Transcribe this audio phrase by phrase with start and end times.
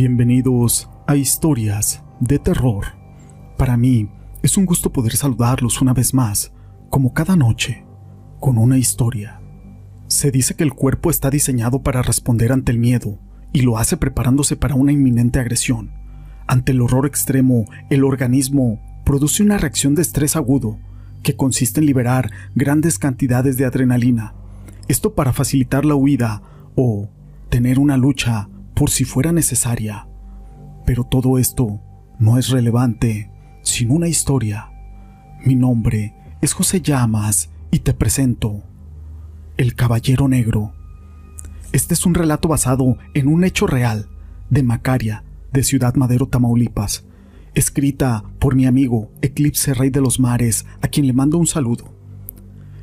[0.00, 2.84] Bienvenidos a Historias de Terror.
[3.56, 4.08] Para mí
[4.44, 6.52] es un gusto poder saludarlos una vez más,
[6.88, 7.84] como cada noche,
[8.38, 9.40] con una historia.
[10.06, 13.18] Se dice que el cuerpo está diseñado para responder ante el miedo
[13.52, 15.90] y lo hace preparándose para una inminente agresión.
[16.46, 20.78] Ante el horror extremo, el organismo produce una reacción de estrés agudo
[21.24, 24.34] que consiste en liberar grandes cantidades de adrenalina.
[24.86, 26.42] Esto para facilitar la huida
[26.76, 27.10] o
[27.48, 30.06] tener una lucha por si fuera necesaria.
[30.86, 31.80] Pero todo esto
[32.20, 33.28] no es relevante
[33.62, 34.70] sin una historia.
[35.44, 38.62] Mi nombre es José Llamas y te presento
[39.56, 40.74] El Caballero Negro.
[41.72, 44.08] Este es un relato basado en un hecho real
[44.48, 47.04] de Macaria, de Ciudad Madero, Tamaulipas,
[47.54, 51.92] escrita por mi amigo Eclipse Rey de los Mares, a quien le mando un saludo.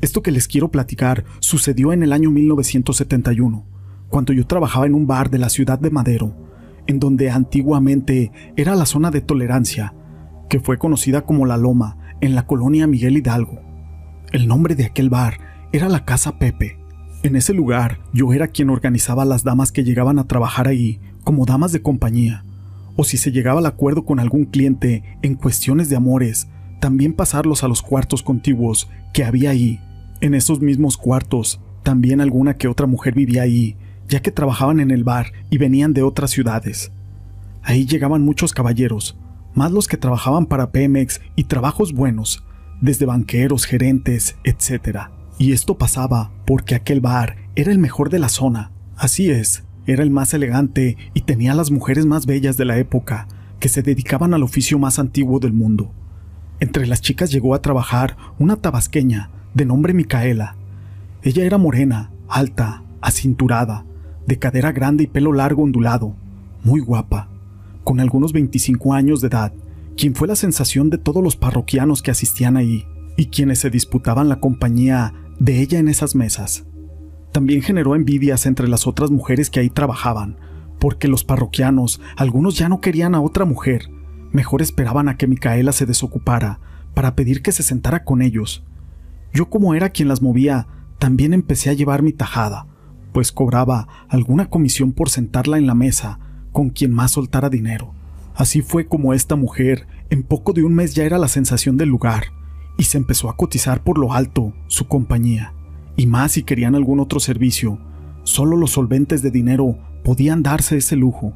[0.00, 3.75] Esto que les quiero platicar sucedió en el año 1971
[4.08, 6.34] cuando yo trabajaba en un bar de la ciudad de Madero,
[6.86, 9.94] en donde antiguamente era la zona de tolerancia,
[10.48, 13.60] que fue conocida como La Loma, en la colonia Miguel Hidalgo.
[14.32, 15.38] El nombre de aquel bar
[15.72, 16.78] era la Casa Pepe.
[17.22, 21.00] En ese lugar yo era quien organizaba a las damas que llegaban a trabajar ahí
[21.24, 22.44] como damas de compañía,
[22.96, 26.48] o si se llegaba al acuerdo con algún cliente en cuestiones de amores,
[26.80, 29.80] también pasarlos a los cuartos contiguos que había ahí.
[30.20, 33.76] En esos mismos cuartos, también alguna que otra mujer vivía ahí,
[34.08, 36.92] ya que trabajaban en el bar y venían de otras ciudades.
[37.62, 39.16] Ahí llegaban muchos caballeros,
[39.54, 42.44] más los que trabajaban para Pemex y trabajos buenos,
[42.80, 45.08] desde banqueros, gerentes, etc.
[45.38, 48.70] Y esto pasaba porque aquel bar era el mejor de la zona.
[48.96, 53.28] Así es, era el más elegante y tenía las mujeres más bellas de la época,
[53.60, 55.92] que se dedicaban al oficio más antiguo del mundo.
[56.60, 60.56] Entre las chicas llegó a trabajar una tabasqueña, de nombre Micaela.
[61.22, 63.84] Ella era morena, alta, acinturada,
[64.26, 66.14] de cadera grande y pelo largo ondulado,
[66.64, 67.28] muy guapa,
[67.84, 69.52] con algunos 25 años de edad,
[69.96, 72.84] quien fue la sensación de todos los parroquianos que asistían ahí
[73.16, 76.64] y quienes se disputaban la compañía de ella en esas mesas.
[77.32, 80.36] También generó envidias entre las otras mujeres que ahí trabajaban,
[80.78, 83.90] porque los parroquianos, algunos ya no querían a otra mujer,
[84.32, 86.60] mejor esperaban a que Micaela se desocupara
[86.94, 88.64] para pedir que se sentara con ellos.
[89.32, 90.66] Yo como era quien las movía,
[90.98, 92.66] también empecé a llevar mi tajada,
[93.16, 96.18] pues cobraba alguna comisión por sentarla en la mesa
[96.52, 97.94] con quien más soltara dinero.
[98.34, 101.88] Así fue como esta mujer en poco de un mes ya era la sensación del
[101.88, 102.24] lugar
[102.76, 105.54] y se empezó a cotizar por lo alto su compañía.
[105.96, 107.78] Y más si querían algún otro servicio,
[108.22, 111.32] solo los solventes de dinero podían darse ese lujo.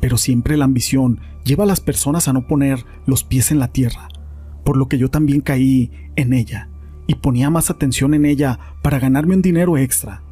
[0.00, 3.72] Pero siempre la ambición lleva a las personas a no poner los pies en la
[3.72, 4.06] tierra,
[4.62, 6.68] por lo que yo también caí en ella
[7.08, 10.22] y ponía más atención en ella para ganarme un dinero extra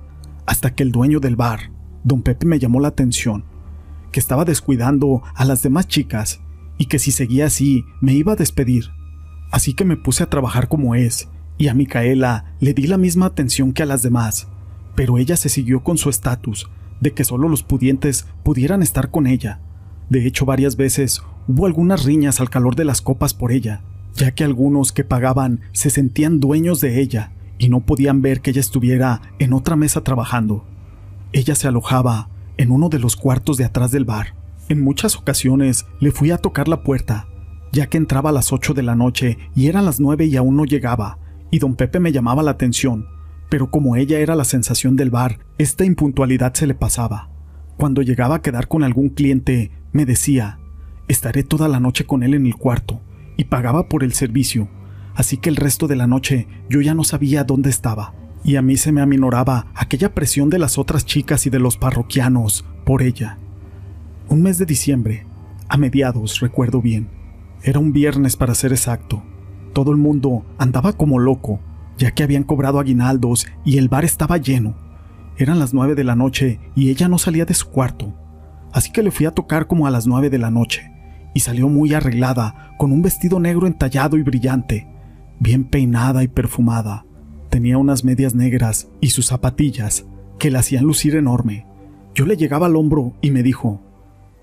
[0.47, 1.71] hasta que el dueño del bar,
[2.05, 3.45] don Pepe, me llamó la atención,
[4.13, 6.41] que estaba descuidando a las demás chicas
[6.79, 8.91] y que si seguía así me iba a despedir.
[9.51, 13.27] Así que me puse a trabajar como es, y a Micaela le di la misma
[13.27, 14.49] atención que a las demás,
[14.95, 16.69] pero ella se siguió con su estatus
[17.01, 19.61] de que solo los pudientes pudieran estar con ella.
[20.09, 23.83] De hecho, varias veces hubo algunas riñas al calor de las copas por ella,
[24.15, 28.51] ya que algunos que pagaban se sentían dueños de ella y no podían ver que
[28.51, 30.65] ella estuviera en otra mesa trabajando.
[31.33, 34.35] Ella se alojaba en uno de los cuartos de atrás del bar.
[34.71, 37.29] En muchas ocasiones le fui a tocar la puerta,
[37.71, 40.57] ya que entraba a las 8 de la noche y eran las 9 y aún
[40.57, 41.19] no llegaba,
[41.51, 43.07] y don Pepe me llamaba la atención,
[43.51, 47.29] pero como ella era la sensación del bar, esta impuntualidad se le pasaba.
[47.77, 50.59] Cuando llegaba a quedar con algún cliente, me decía,
[51.09, 53.03] estaré toda la noche con él en el cuarto,
[53.37, 54.69] y pagaba por el servicio,
[55.21, 58.63] así que el resto de la noche yo ya no sabía dónde estaba, y a
[58.63, 63.03] mí se me aminoraba aquella presión de las otras chicas y de los parroquianos por
[63.03, 63.37] ella.
[64.31, 65.27] Un mes de diciembre,
[65.69, 67.11] a mediados, recuerdo bien,
[67.63, 69.23] era un viernes para ser exacto.
[69.75, 71.61] Todo el mundo andaba como loco,
[71.99, 74.75] ya que habían cobrado aguinaldos y el bar estaba lleno.
[75.37, 78.15] Eran las nueve de la noche y ella no salía de su cuarto,
[78.73, 80.91] así que le fui a tocar como a las nueve de la noche,
[81.35, 84.87] y salió muy arreglada, con un vestido negro entallado y brillante,
[85.41, 87.07] bien peinada y perfumada.
[87.49, 90.07] Tenía unas medias negras y sus zapatillas,
[90.39, 91.67] que la hacían lucir enorme.
[92.15, 93.81] Yo le llegaba al hombro y me dijo,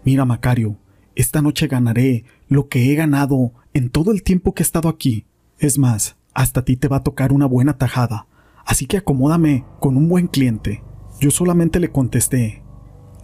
[0.03, 0.77] Mira, Macario,
[1.15, 5.25] esta noche ganaré lo que he ganado en todo el tiempo que he estado aquí.
[5.59, 8.27] Es más, hasta a ti te va a tocar una buena tajada,
[8.65, 10.83] así que acomódame con un buen cliente.
[11.19, 12.63] Yo solamente le contesté,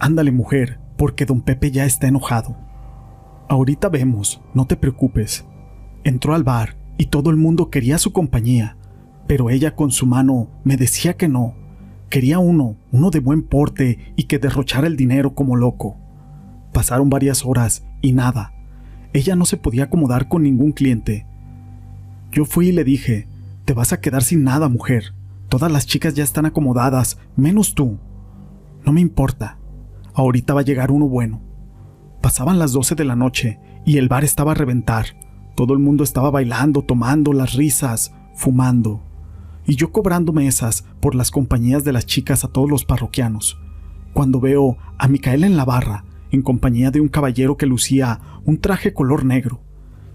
[0.00, 2.56] Ándale, mujer, porque don Pepe ya está enojado.
[3.48, 5.44] Ahorita vemos, no te preocupes.
[6.02, 8.76] Entró al bar y todo el mundo quería su compañía,
[9.26, 11.54] pero ella con su mano me decía que no.
[12.10, 15.96] Quería uno, uno de buen porte y que derrochara el dinero como loco.
[16.72, 18.52] Pasaron varias horas y nada.
[19.12, 21.26] Ella no se podía acomodar con ningún cliente.
[22.30, 23.28] Yo fui y le dije,
[23.64, 25.14] te vas a quedar sin nada, mujer.
[25.48, 27.98] Todas las chicas ya están acomodadas, menos tú.
[28.84, 29.58] No me importa.
[30.14, 31.40] Ahorita va a llegar uno bueno.
[32.20, 35.06] Pasaban las 12 de la noche y el bar estaba a reventar.
[35.54, 39.00] Todo el mundo estaba bailando, tomando las risas, fumando.
[39.66, 43.58] Y yo cobrando mesas por las compañías de las chicas a todos los parroquianos.
[44.12, 48.58] Cuando veo a Micaela en la barra, en compañía de un caballero que lucía un
[48.58, 49.60] traje color negro,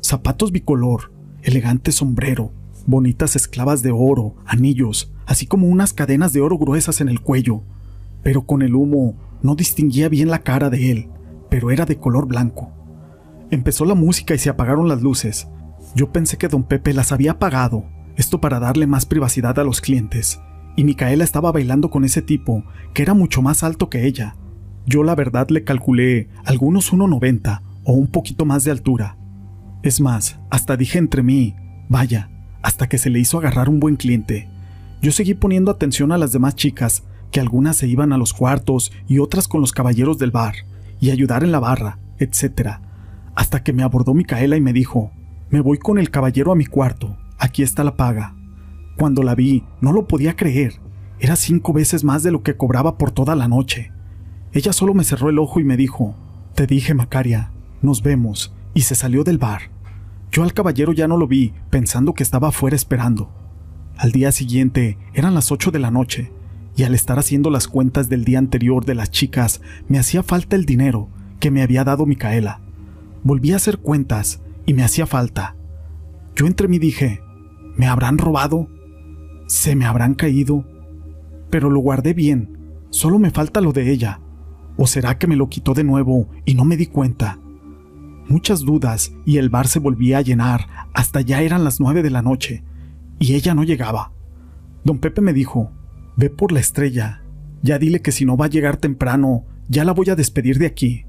[0.02, 2.52] zapatos bicolor, elegante sombrero,
[2.86, 7.62] bonitas esclavas de oro, anillos, así como unas cadenas de oro gruesas en el cuello.
[8.24, 11.08] Pero con el humo no distinguía bien la cara de él,
[11.50, 12.72] pero era de color blanco.
[13.52, 15.48] Empezó la música y se apagaron las luces.
[15.96, 17.86] Yo pensé que don Pepe las había apagado,
[18.16, 20.40] esto para darle más privacidad a los clientes,
[20.76, 22.64] y Micaela estaba bailando con ese tipo,
[22.94, 24.36] que era mucho más alto que ella.
[24.86, 29.18] Yo la verdad le calculé algunos 1,90 o un poquito más de altura.
[29.82, 31.56] Es más, hasta dije entre mí,
[31.88, 32.30] vaya,
[32.62, 34.48] hasta que se le hizo agarrar un buen cliente.
[35.02, 38.92] Yo seguí poniendo atención a las demás chicas, que algunas se iban a los cuartos
[39.08, 40.56] y otras con los caballeros del bar,
[41.00, 42.80] y ayudar en la barra, etc.
[43.40, 45.14] Hasta que me abordó Micaela y me dijo,
[45.50, 48.36] me voy con el caballero a mi cuarto, aquí está la paga.
[48.98, 50.74] Cuando la vi, no lo podía creer,
[51.22, 53.94] era cinco veces más de lo que cobraba por toda la noche.
[54.52, 56.16] Ella solo me cerró el ojo y me dijo,
[56.54, 59.72] te dije, Macaria, nos vemos, y se salió del bar.
[60.34, 63.32] Yo al caballero ya no lo vi, pensando que estaba afuera esperando.
[63.96, 66.34] Al día siguiente eran las ocho de la noche,
[66.76, 70.58] y al estar haciendo las cuentas del día anterior de las chicas, me hacía falta
[70.58, 71.08] el dinero
[71.40, 72.60] que me había dado Micaela.
[73.24, 75.56] Volví a hacer cuentas y me hacía falta.
[76.36, 77.22] Yo entre mí dije,
[77.76, 78.70] ¿me habrán robado?
[79.48, 80.66] ¿Se me habrán caído?
[81.50, 82.58] Pero lo guardé bien,
[82.90, 84.22] solo me falta lo de ella.
[84.78, 87.40] ¿O será que me lo quitó de nuevo y no me di cuenta?
[88.30, 92.12] muchas dudas y el bar se volvía a llenar hasta ya eran las nueve de
[92.12, 92.64] la noche
[93.20, 94.14] y ella no llegaba.
[94.84, 95.72] Don Pepe me dijo,
[96.16, 97.24] ve por la estrella,
[97.62, 100.68] ya dile que si no va a llegar temprano, ya la voy a despedir de
[100.68, 101.06] aquí.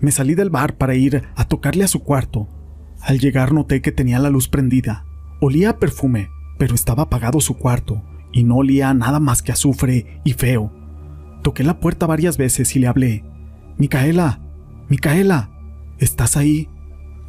[0.00, 2.48] Me salí del bar para ir a tocarle a su cuarto.
[3.00, 5.04] Al llegar noté que tenía la luz prendida.
[5.40, 8.02] Olía a perfume, pero estaba apagado su cuarto
[8.32, 10.72] y no olía nada más que azufre y feo.
[11.42, 13.24] Toqué la puerta varias veces y le hablé.
[13.76, 14.40] Micaela,
[14.88, 15.50] Micaela.
[15.98, 16.68] ¿Estás ahí?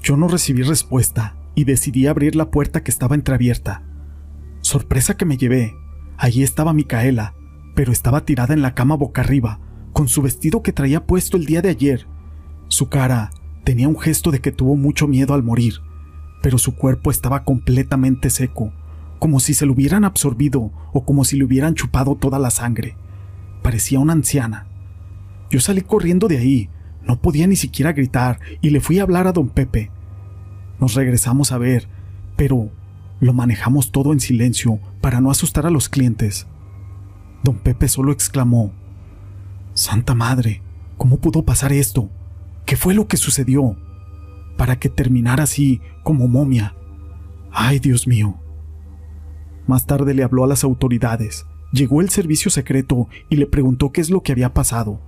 [0.02, 3.84] Yo no recibí respuesta y decidí abrir la puerta que estaba entreabierta.
[4.62, 5.76] Sorpresa que me llevé.
[6.18, 7.34] Allí estaba Micaela,
[7.76, 9.60] pero estaba tirada en la cama boca arriba,
[9.94, 12.08] con su vestido que traía puesto el día de ayer.
[12.80, 13.32] Su cara
[13.66, 15.82] tenía un gesto de que tuvo mucho miedo al morir,
[16.42, 18.72] pero su cuerpo estaba completamente seco,
[19.20, 22.96] como si se lo hubieran absorbido o como si le hubieran chupado toda la sangre.
[23.62, 24.66] Parecía una anciana.
[25.50, 26.70] Yo salí corriendo de ahí,
[27.04, 29.92] no podía ni siquiera gritar y le fui a hablar a don Pepe.
[30.80, 31.90] Nos regresamos a ver,
[32.38, 32.72] pero
[33.20, 36.48] lo manejamos todo en silencio para no asustar a los clientes.
[37.44, 38.72] Don Pepe solo exclamó,
[39.74, 40.62] Santa Madre,
[40.98, 42.10] ¿cómo pudo pasar esto?
[42.66, 43.78] ¿Qué fue lo que sucedió?
[44.58, 46.76] Para que terminara así, como momia.
[47.52, 48.40] Ay, Dios mío.
[49.68, 51.46] Más tarde le habló a las autoridades.
[51.72, 55.00] Llegó el servicio secreto y le preguntó qué es lo que había pasado.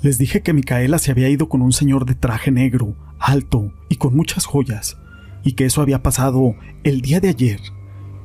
[0.00, 3.96] Les dije que Micaela se había ido con un señor de traje negro, alto y
[3.96, 4.96] con muchas joyas,
[5.44, 7.60] y que eso había pasado el día de ayer,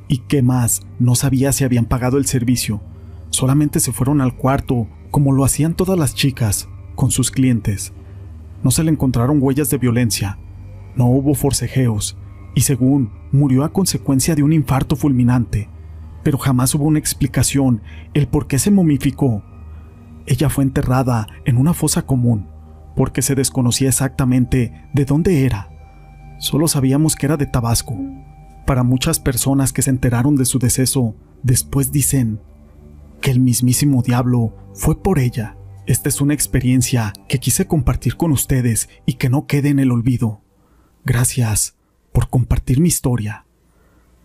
[0.08, 2.80] y que más no sabía si habían pagado el servicio.
[3.30, 7.92] Solamente se fueron al cuarto, como lo hacían todas las chicas, con sus clientes.
[8.64, 10.38] No se le encontraron huellas de violencia,
[10.96, 12.18] no hubo forcejeos,
[12.56, 15.68] y según murió a consecuencia de un infarto fulminante,
[16.24, 17.82] pero jamás hubo una explicación
[18.14, 19.44] el por qué se momificó
[20.26, 22.48] ella fue enterrada en una fosa común,
[22.96, 25.68] porque se desconocía exactamente de dónde era.
[26.38, 27.94] Solo sabíamos que era de Tabasco.
[28.66, 32.40] Para muchas personas que se enteraron de su deceso, después dicen
[33.20, 35.56] que el mismísimo diablo fue por ella.
[35.86, 39.92] Esta es una experiencia que quise compartir con ustedes y que no quede en el
[39.92, 40.40] olvido.
[41.04, 41.76] Gracias
[42.12, 43.44] por compartir mi historia.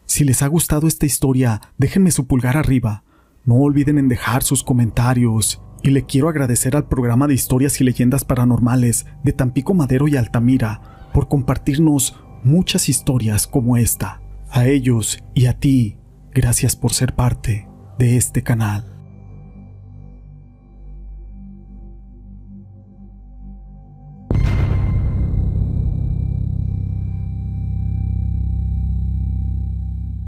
[0.05, 3.03] Si les ha gustado esta historia, déjenme su pulgar arriba.
[3.43, 7.83] No olviden en dejar sus comentarios y le quiero agradecer al programa de historias y
[7.83, 14.21] leyendas paranormales de Tampico Madero y Altamira por compartirnos muchas historias como esta.
[14.49, 15.97] A ellos y a ti,
[16.31, 18.98] gracias por ser parte de este canal.